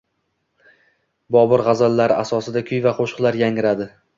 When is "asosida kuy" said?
2.25-2.83